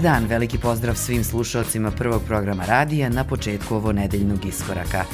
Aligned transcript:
Dobar 0.00 0.12
dan, 0.12 0.26
veliki 0.26 0.58
pozdrav 0.58 0.94
svim 0.94 1.24
slušalcima 1.24 1.90
prvog 1.90 2.22
programa 2.26 2.64
radija 2.64 3.08
na 3.08 3.24
početku 3.24 3.74
ovo 3.74 3.92
nedeljnog 3.92 4.44
iskoraka. 4.46 5.04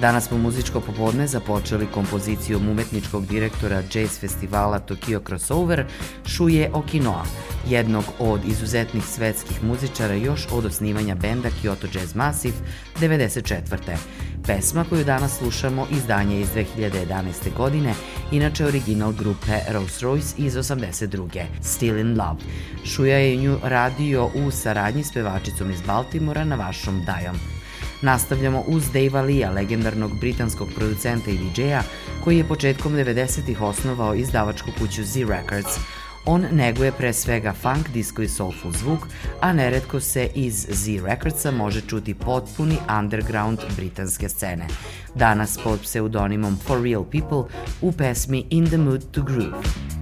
Danas 0.00 0.28
smo 0.28 0.38
muzičko 0.38 0.80
popodne 0.80 1.26
započeli 1.26 1.86
kompozicijom 1.86 2.68
umetničkog 2.68 3.26
direktora 3.26 3.82
jazz 3.94 4.20
festivala 4.20 4.80
Tokyo 4.80 5.26
Crossover 5.26 5.84
Shuje 6.24 6.70
Okinoa, 6.72 7.24
jednog 7.68 8.04
od 8.18 8.40
izuzetnih 8.44 9.04
svetskih 9.04 9.64
muzičara 9.64 10.14
još 10.14 10.46
od 10.52 10.64
osnivanja 10.64 11.14
benda 11.14 11.48
Kyoto 11.62 11.98
Jazz 11.98 12.14
Massive 12.14 12.56
94. 13.00 13.96
Pesma 14.46 14.84
koju 14.88 15.04
danas 15.04 15.38
slušamo 15.38 15.86
izdanje 15.90 16.40
iz 16.40 16.48
2011. 16.48 17.56
godine, 17.56 17.94
inače 18.30 18.66
original 18.66 19.12
grupe 19.12 19.58
Rolls 19.70 20.02
Royce 20.02 20.34
iz 20.36 20.54
82. 20.54 21.44
Still 21.60 21.98
in 21.98 22.08
Love. 22.08 22.40
Šuja 22.84 23.18
je 23.18 23.36
nju 23.36 23.58
radio 23.62 24.30
u 24.34 24.50
saradnji 24.50 25.04
s 25.04 25.12
pevačicom 25.12 25.70
iz 25.70 25.80
Baltimora 25.86 26.44
na 26.44 26.56
vašom 26.56 27.04
Dajom. 27.04 27.36
Nastavljamo 28.02 28.64
uz 28.68 28.84
Dave 28.92 29.22
Lia, 29.22 29.50
legendarnog 29.50 30.10
britanskog 30.20 30.68
producenta 30.76 31.30
i 31.30 31.38
DJ-a, 31.38 31.82
koji 32.24 32.38
je 32.38 32.48
početkom 32.48 32.92
90-ih 32.92 33.60
osnovao 33.60 34.14
izdavačku 34.14 34.70
kuću 34.78 35.04
Z 35.04 35.20
Records, 35.20 35.78
On 36.28 36.46
neguje 36.52 36.92
pre 36.92 37.12
svega 37.12 37.52
funk, 37.52 37.88
disco 37.94 38.22
i 38.22 38.28
soulful 38.28 38.72
zvuk, 38.72 39.06
a 39.40 39.52
neretko 39.52 40.00
se 40.00 40.28
iz 40.34 40.66
Z 40.70 41.00
Recordsa 41.06 41.50
može 41.50 41.80
čuti 41.80 42.14
potpuni 42.14 42.76
underground 42.98 43.58
britanske 43.76 44.28
scene. 44.28 44.66
Danas 45.14 45.58
pod 45.64 45.80
pseudonimom 45.80 46.58
For 46.66 46.82
Real 46.82 47.04
People 47.04 47.56
u 47.80 47.92
pesmi 47.92 48.46
In 48.50 48.66
the 48.66 48.78
Mood 48.78 49.04
to 49.10 49.22
Groove. 49.22 49.95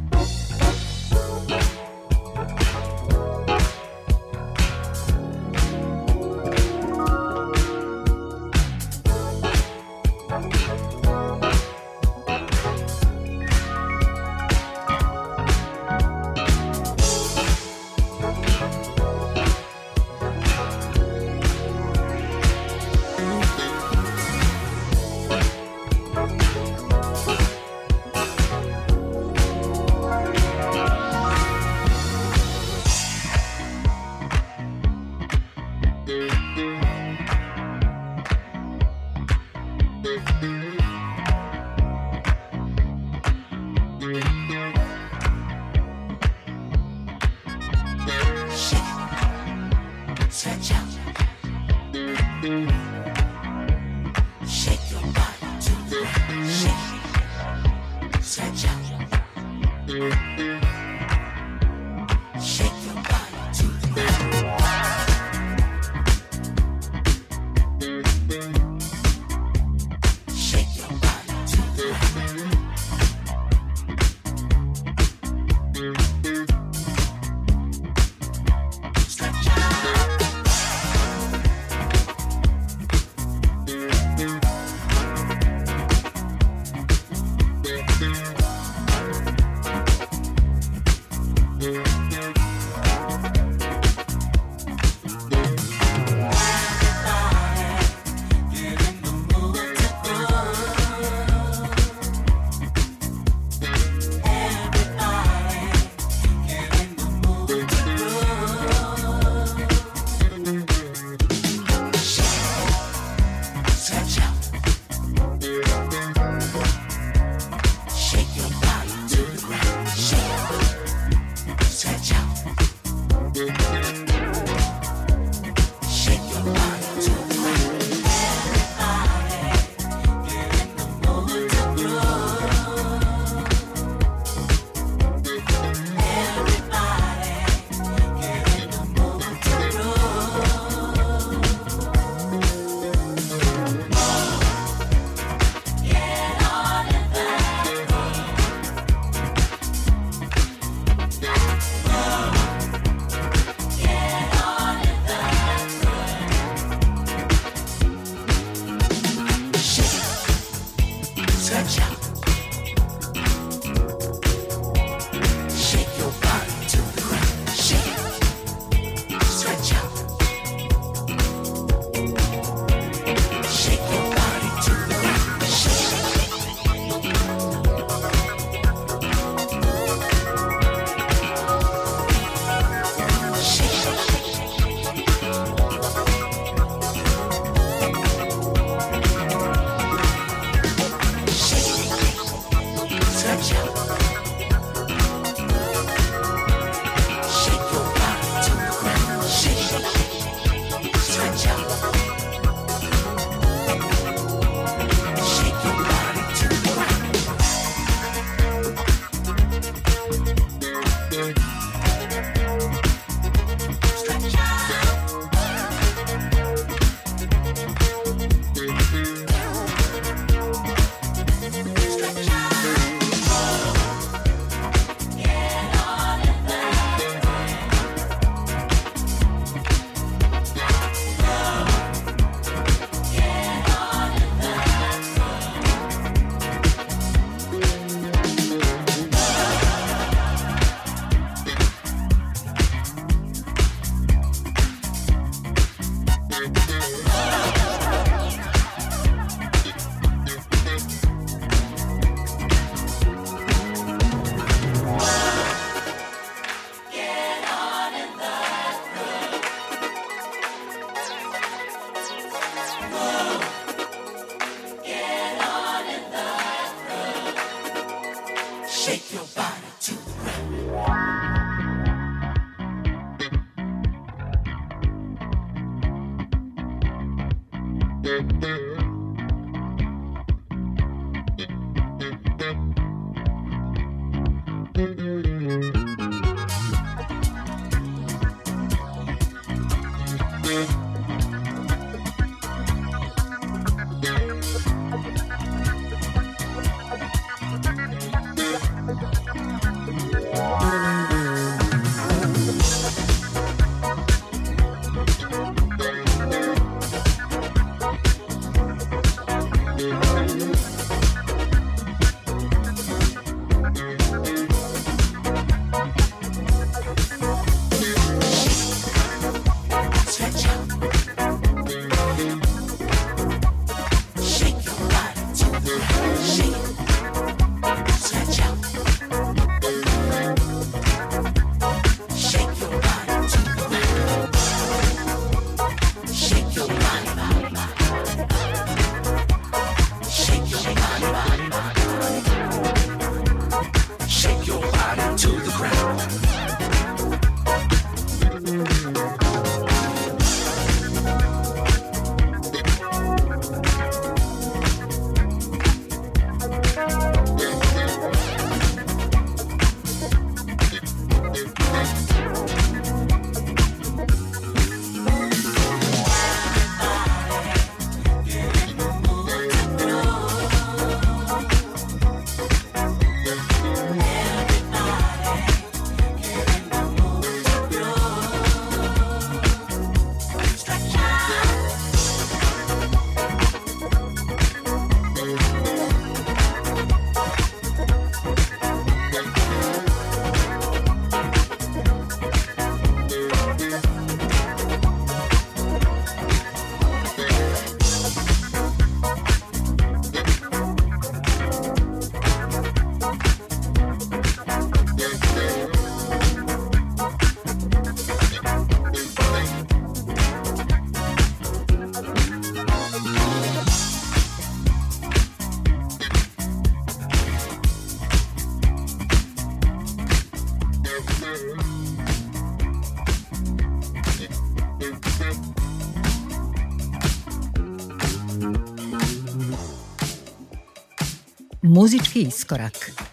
Muzički 431.84 432.22
iskorak. 432.22 433.03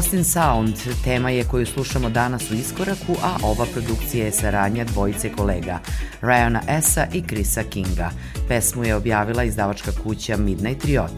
Lost 0.00 0.14
in 0.14 0.24
Sound 0.24 0.76
tema 1.04 1.30
je 1.30 1.44
koju 1.44 1.66
slušamo 1.66 2.10
danas 2.10 2.50
u 2.50 2.54
iskoraku, 2.54 3.16
a 3.22 3.36
ova 3.42 3.66
produkcija 3.74 4.24
je 4.24 4.32
saradnja 4.32 4.84
dvojice 4.84 5.32
kolega, 5.32 5.78
Ryana 6.22 6.60
Essa 6.68 7.06
i 7.12 7.22
Chrisa 7.22 7.62
Kinga. 7.62 8.10
Pesmu 8.48 8.84
je 8.84 8.94
objavila 8.94 9.44
izdavačka 9.44 9.90
kuća 10.04 10.36
Midnight 10.36 10.84
Riot. 10.84 11.12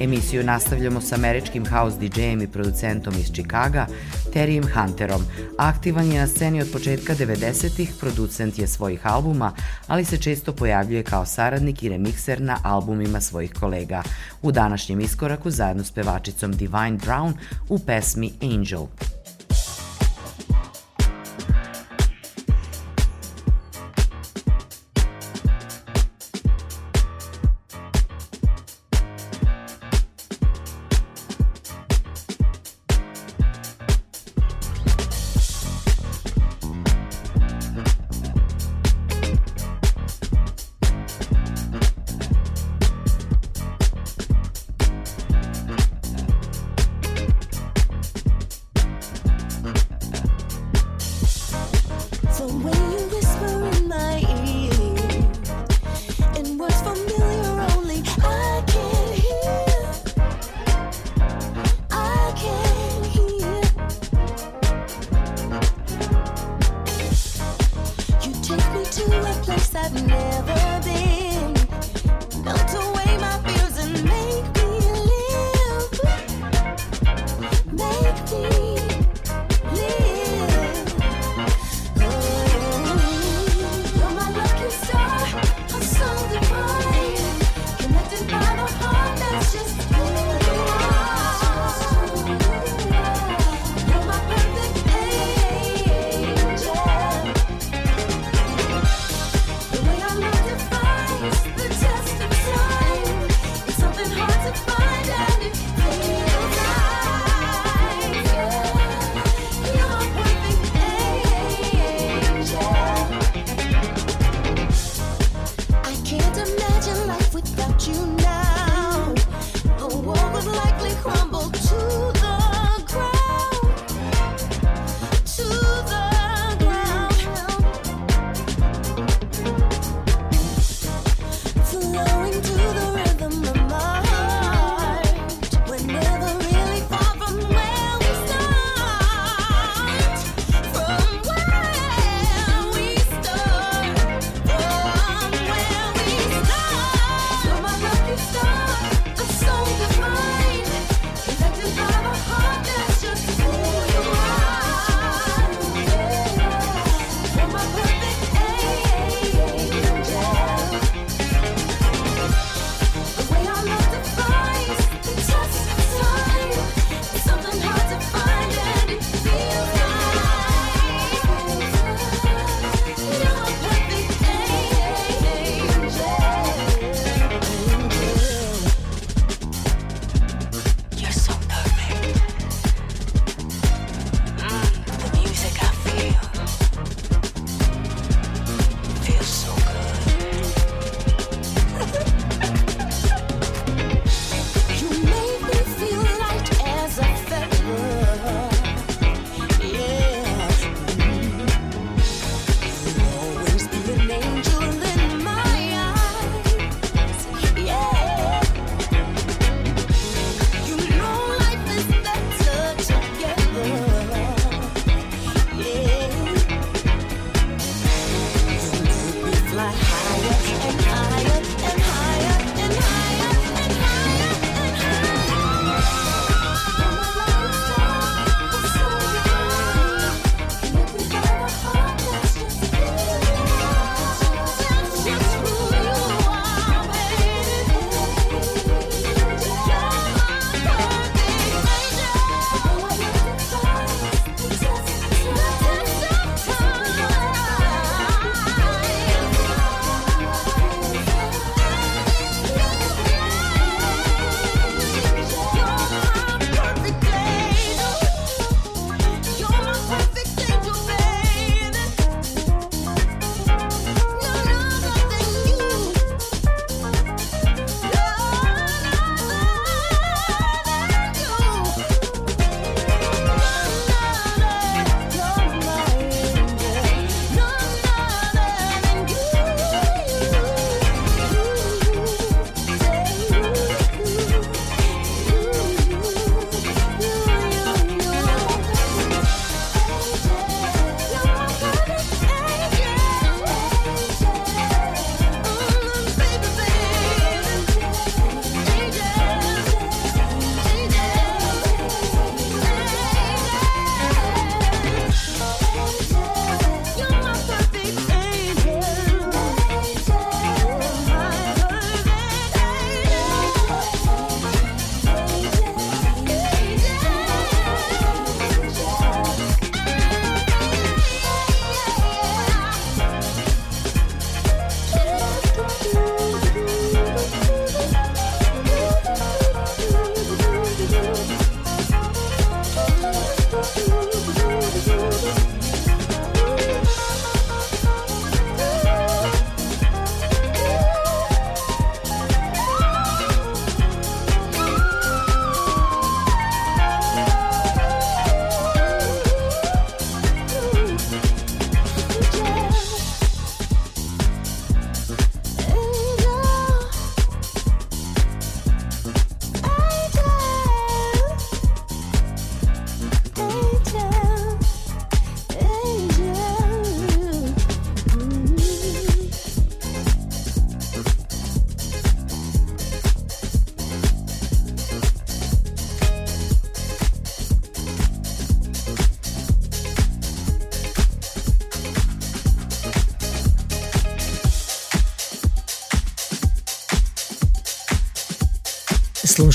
Emisiju 0.00 0.44
nastavljamo 0.44 1.00
sa 1.00 1.14
američkim 1.14 1.66
house 1.66 1.96
DJ-em 2.00 2.42
i 2.42 2.48
producentom 2.48 3.14
iz 3.14 3.32
Čikaga, 3.32 3.86
Terryem 4.34 4.66
Hunterom. 4.74 5.22
Aktivan 5.58 6.12
je 6.12 6.20
na 6.20 6.26
sceni 6.26 6.62
od 6.62 6.68
početka 6.72 7.14
90-ih, 7.14 7.92
producent 8.00 8.58
je 8.58 8.66
svojih 8.66 9.06
albuma, 9.06 9.52
ali 9.86 10.04
se 10.04 10.18
često 10.18 10.52
pojavljuje 10.52 11.02
kao 11.02 11.26
saradnik 11.26 11.82
i 11.82 11.88
remikser 11.88 12.40
na 12.40 12.58
albumima 12.62 13.20
svojih 13.20 13.52
kolega. 13.60 14.02
U 14.42 14.52
današnjem 14.52 15.00
iskoraku 15.00 15.50
zajedno 15.50 15.84
s 15.84 15.90
pevačicom 15.90 16.52
Divine 16.52 16.98
Brown 16.98 17.32
u 17.68 17.78
pesmi 17.78 18.32
Angel. 18.42 18.86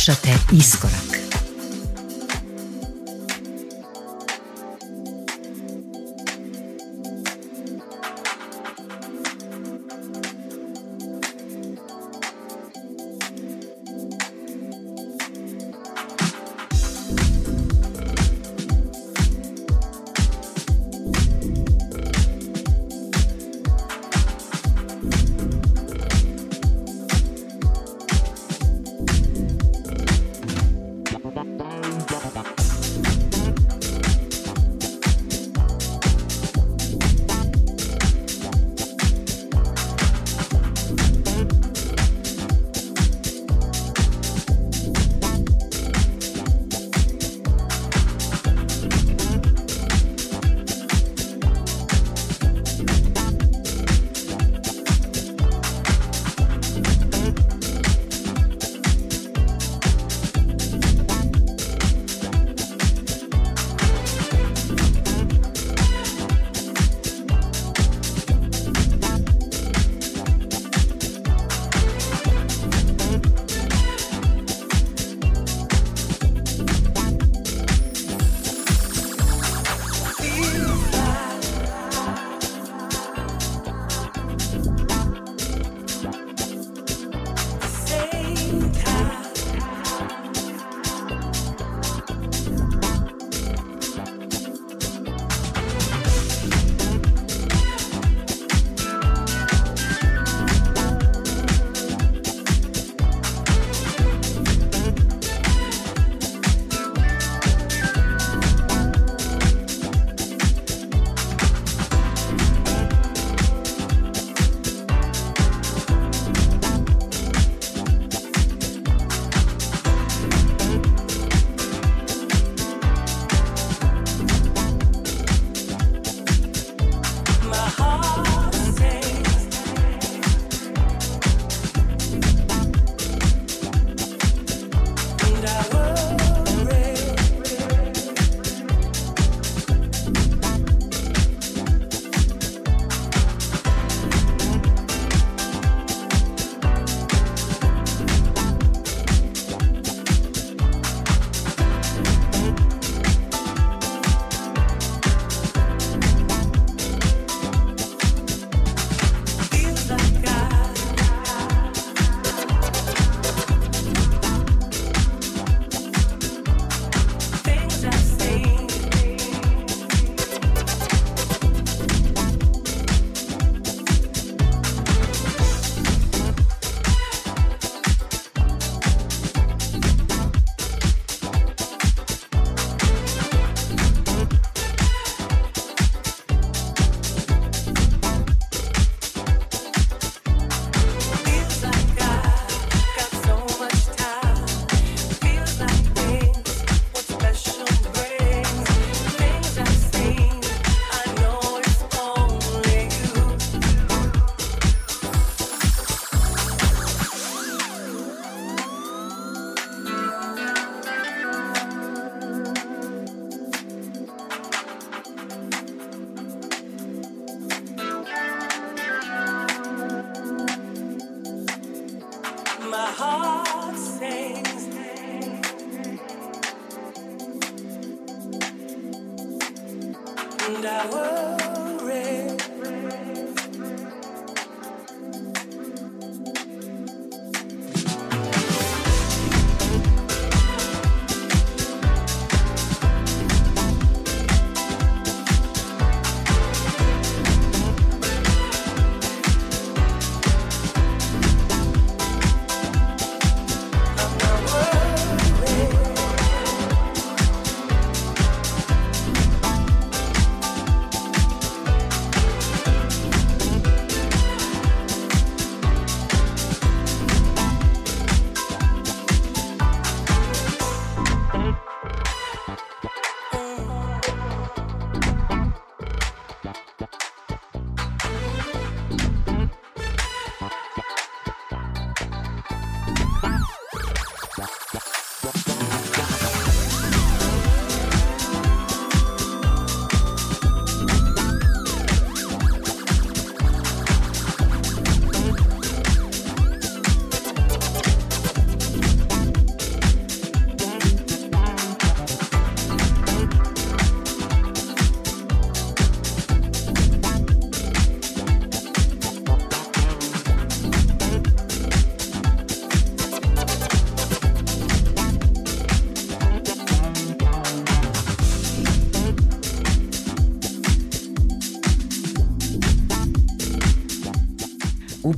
Slušate 0.09 0.55
Iskorak. 0.55 1.08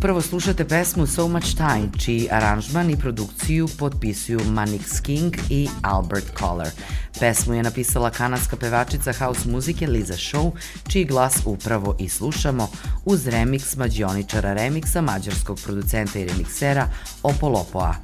Upravo 0.02 0.22
slušate 0.22 0.68
pesmu 0.68 1.08
So 1.08 1.28
Much 1.28 1.56
Time, 1.56 1.90
čiji 1.98 2.28
aranžman 2.32 2.90
i 2.90 2.98
produkciju 2.98 3.68
potpisuju 3.80 4.40
Manix 4.40 5.02
King 5.02 5.36
i 5.50 5.68
Albert 5.82 6.26
Collar. 6.40 6.70
Pesmu 7.20 7.54
je 7.54 7.64
napisala 7.64 8.10
kanadska 8.10 8.56
pevačica 8.56 9.14
house 9.14 9.50
muzike 9.50 9.88
Liza 9.88 10.14
Show, 10.14 10.52
čiji 10.88 11.06
glas 11.06 11.42
upravo 11.46 11.96
i 12.00 12.10
slušamo 12.10 12.68
uz 13.06 13.26
remix 13.26 13.78
mađioničara 13.78 14.54
remiksa 14.54 15.02
mađarskog 15.02 15.60
producenta 15.64 16.20
i 16.20 16.26
remiksera 16.26 16.88
Opolopoa. 17.24 17.96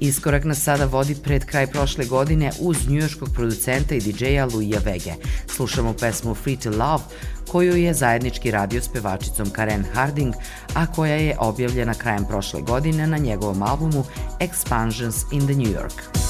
Iskorak 0.00 0.44
nas 0.44 0.62
sada 0.62 0.84
vodi 0.84 1.14
pred 1.14 1.44
kraj 1.44 1.66
prošle 1.66 2.04
godine 2.04 2.52
uz 2.60 2.88
njujoškog 2.88 3.28
producenta 3.34 3.94
i 3.94 4.00
DJ-a 4.00 4.48
Luija 4.54 4.80
Vege. 4.84 5.12
Slušamo 5.46 5.92
pesmu 5.92 6.34
Free 6.34 6.56
to 6.56 6.70
Love, 6.70 7.04
koju 7.52 7.76
je 7.76 7.94
zajednički 7.94 8.50
radio 8.50 8.82
s 8.82 8.88
pevačicom 8.88 9.50
Karen 9.50 9.84
Harding, 9.94 10.34
a 10.74 10.86
koja 10.86 11.14
je 11.14 11.36
objavljena 11.38 11.94
krajem 11.94 12.24
prošle 12.24 12.60
godine 12.60 13.06
na 13.06 13.18
njegovom 13.18 13.62
albumu 13.62 14.04
Expansions 14.40 15.24
in 15.32 15.40
the 15.40 15.54
New 15.54 15.72
York. 15.72 16.29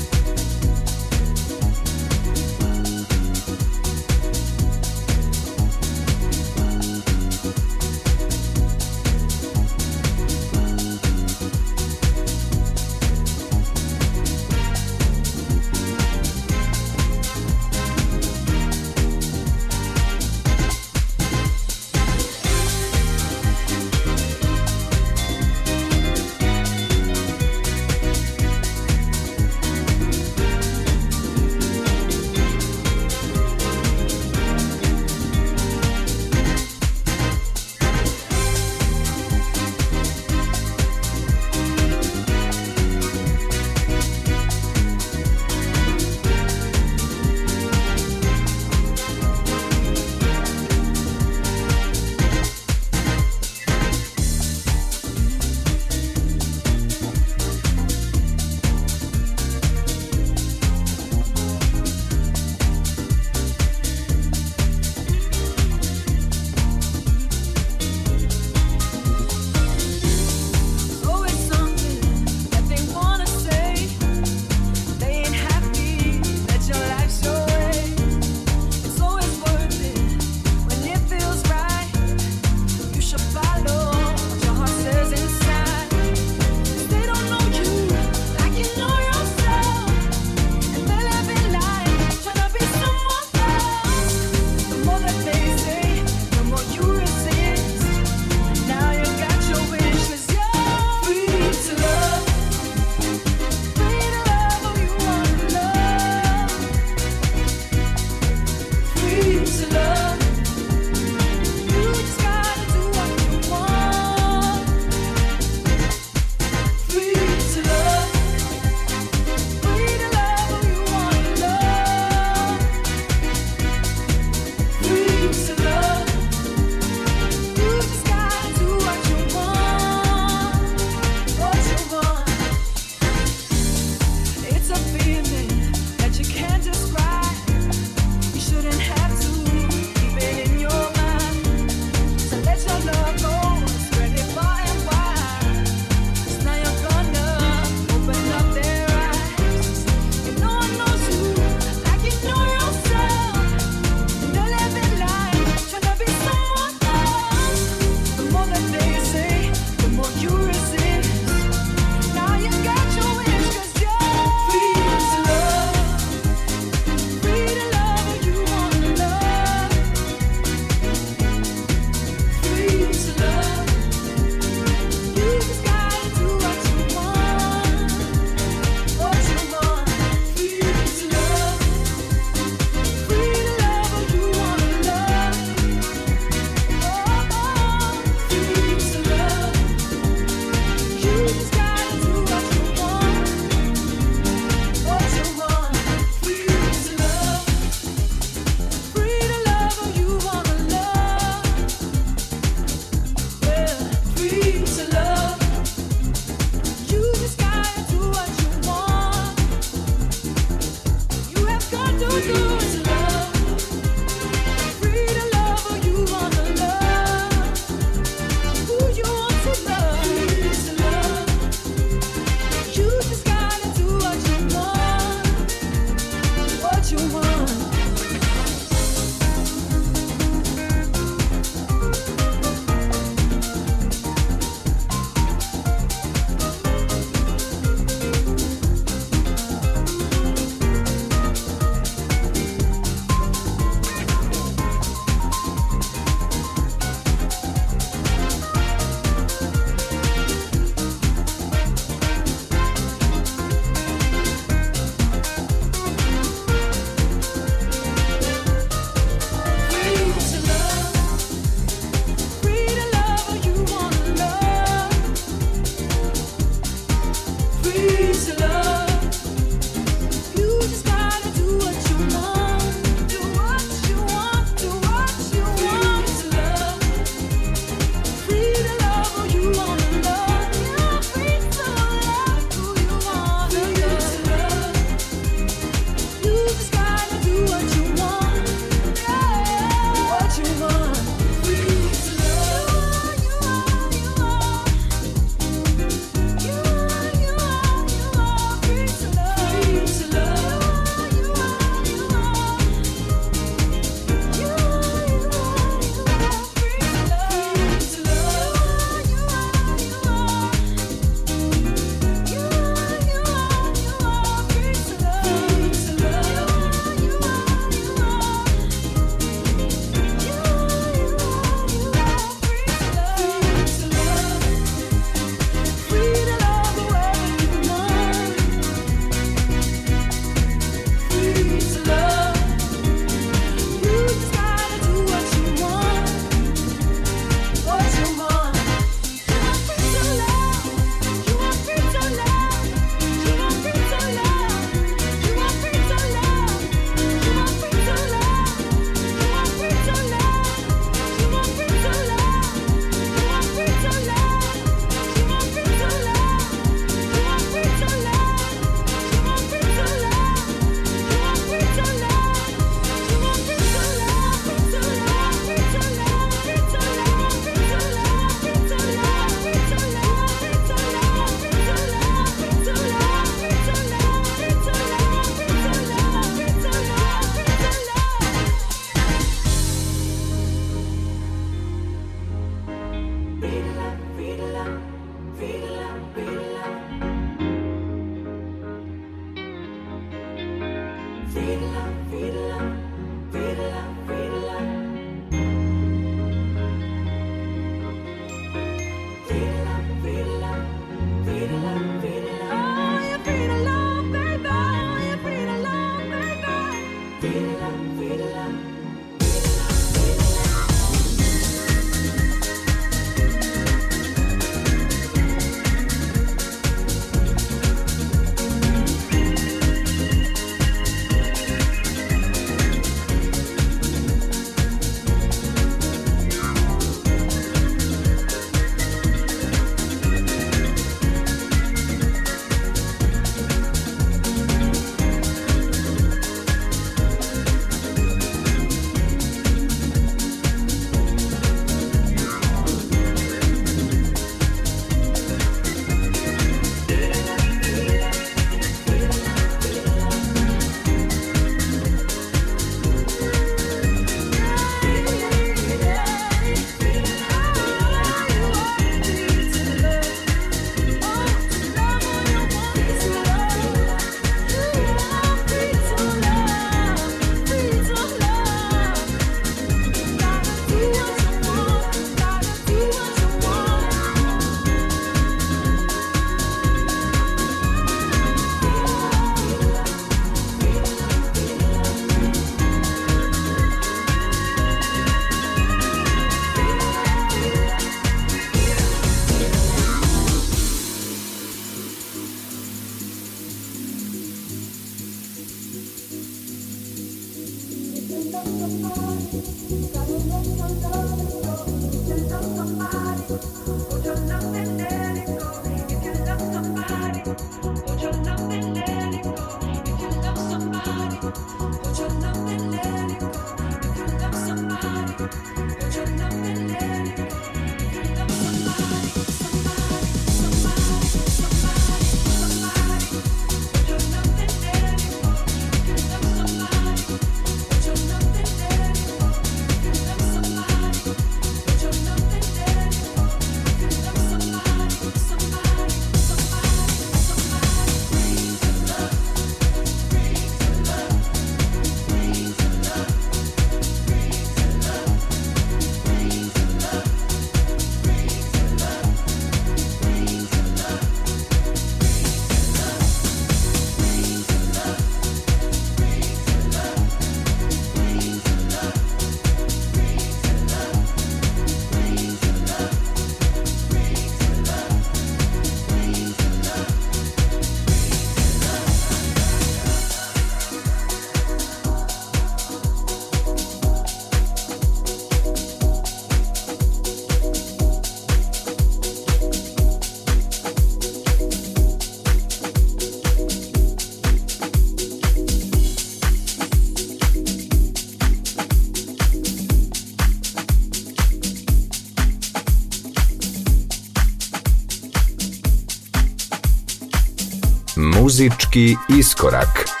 Muzički 598.21 598.95
iskorak. 599.17 600.00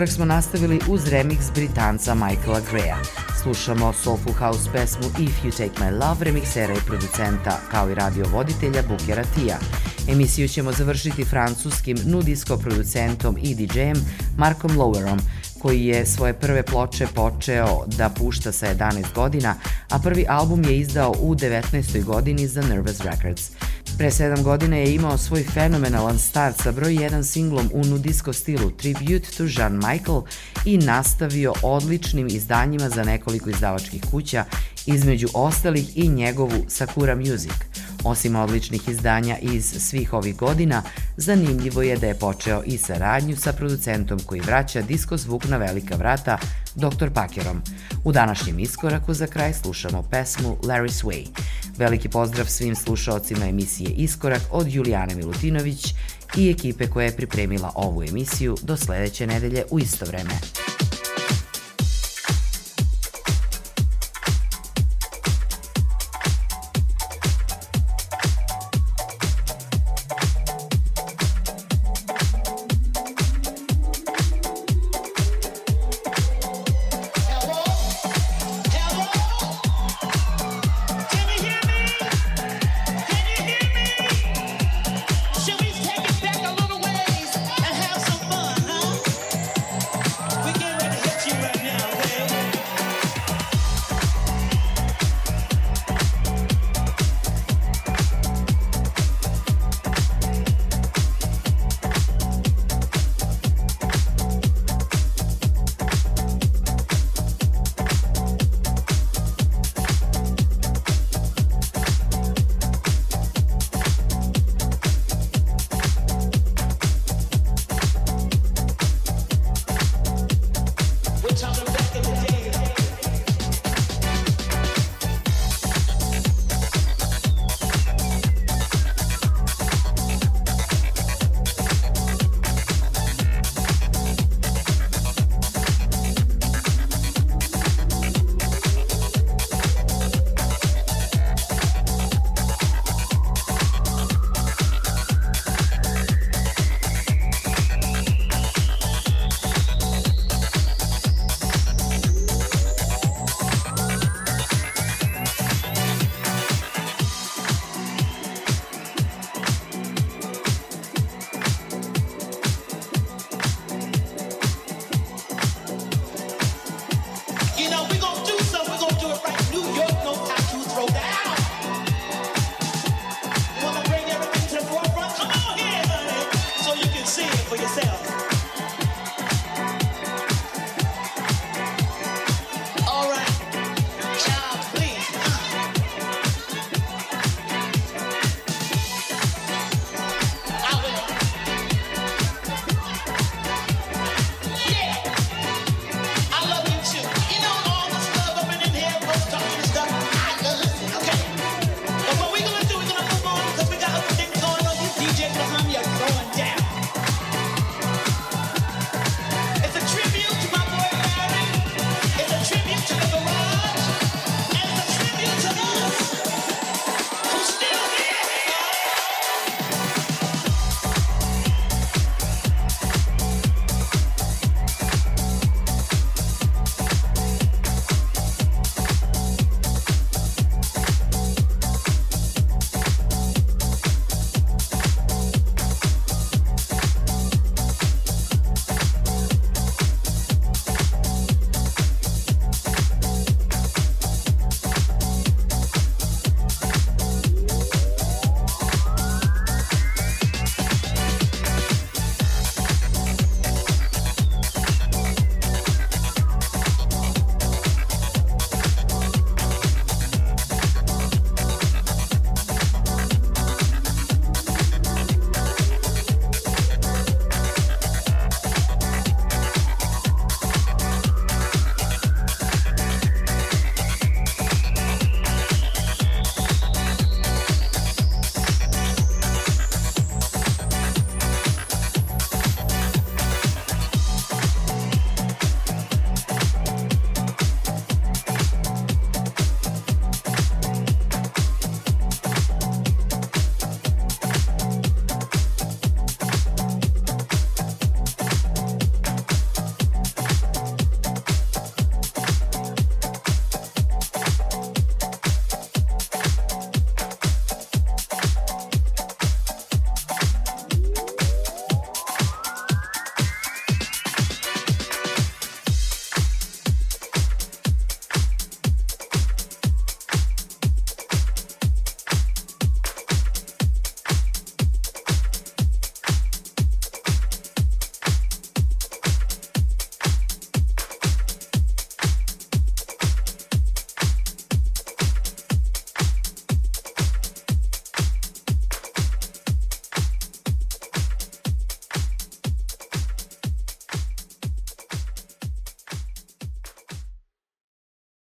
Iskorak 0.00 0.16
smo 0.16 0.24
nastavili 0.24 0.80
uz 0.88 1.04
remix 1.04 1.38
Britanca 1.54 2.14
Michaela 2.14 2.60
Greya. 2.72 2.96
Slušamo 3.42 3.92
Soulful 3.92 4.32
House 4.32 4.70
pesmu 4.72 5.06
If 5.18 5.44
You 5.44 5.50
Take 5.50 5.80
My 5.80 5.90
Love 5.92 6.24
remixera 6.24 6.72
i 6.72 6.86
producenta, 6.86 7.60
kao 7.70 7.90
i 7.90 7.94
radio 7.94 8.24
voditelja 8.32 8.82
Bukera 8.88 9.24
Tija. 9.34 9.58
Emisiju 10.08 10.48
ćemo 10.48 10.72
završiti 10.72 11.24
francuskim 11.24 11.96
nudisko 12.04 12.56
producentom 12.56 13.36
i 13.42 13.54
DJ-em 13.54 13.96
Markom 14.36 14.70
Lowerom, 14.70 15.20
koji 15.58 15.84
je 15.84 16.06
svoje 16.06 16.32
prve 16.32 16.62
ploče 16.62 17.06
počeo 17.14 17.84
da 17.86 18.08
pušta 18.08 18.52
sa 18.52 18.66
11 18.74 19.14
godina, 19.14 19.54
a 19.90 19.98
prvi 19.98 20.26
album 20.28 20.64
je 20.64 20.78
izdao 20.78 21.14
u 21.20 21.34
19. 21.34 22.04
godini 22.04 22.46
za 22.48 22.62
Nervous 22.62 23.00
Records. 23.00 23.50
Pre 24.00 24.10
7 24.10 24.42
godina 24.42 24.76
je 24.76 24.94
imao 24.94 25.18
svoj 25.18 25.44
fenomenalan 25.44 26.18
start 26.18 26.56
sa 26.62 26.72
broj 26.72 26.92
1 26.92 27.22
singlom 27.22 27.70
u 27.72 27.84
nudisko 27.84 28.32
stilu 28.32 28.70
Tribute 28.70 29.28
to 29.36 29.44
Jean 29.44 29.72
Michael 29.72 30.22
i 30.64 30.78
nastavio 30.78 31.52
odličnim 31.62 32.26
izdanjima 32.26 32.88
za 32.88 33.04
nekoliko 33.04 33.50
izdavačkih 33.50 34.02
kuća, 34.10 34.44
između 34.86 35.28
ostalih 35.34 35.96
i 35.96 36.08
njegovu 36.08 36.64
Sakura 36.68 37.14
Music– 37.14 37.52
Osim 38.04 38.36
odličnih 38.36 38.88
izdanja 38.88 39.38
iz 39.38 39.64
svih 39.78 40.12
ovih 40.12 40.36
godina, 40.36 40.82
zanimljivo 41.16 41.82
je 41.82 41.96
da 41.96 42.06
je 42.06 42.18
počeo 42.18 42.62
i 42.66 42.78
saradnju 42.78 43.36
sa 43.36 43.52
producentom 43.52 44.18
koji 44.26 44.40
vraća 44.40 44.82
disko 44.82 45.16
zvuk 45.16 45.44
na 45.44 45.56
velika 45.56 45.96
vrata, 45.96 46.38
Dr. 46.74 47.10
Pakerom. 47.14 47.62
U 48.04 48.12
današnjem 48.12 48.58
iskoraku 48.58 49.14
za 49.14 49.26
kraj 49.26 49.52
slušamo 49.54 50.02
pesmu 50.02 50.56
Larry 50.62 51.04
Sway. 51.04 51.26
Veliki 51.76 52.08
pozdrav 52.08 52.46
svim 52.46 52.76
slušaocima 52.76 53.46
emisije 53.46 53.90
Iskorak 53.90 54.42
od 54.50 54.72
Julijane 54.72 55.14
Milutinović 55.14 55.94
i 56.36 56.50
ekipe 56.50 56.86
koja 56.86 57.04
je 57.04 57.16
pripremila 57.16 57.72
ovu 57.74 58.02
emisiju 58.02 58.56
do 58.62 58.76
sledeće 58.76 59.26
nedelje 59.26 59.64
u 59.70 59.78
isto 59.78 60.04
vreme. 60.04 60.34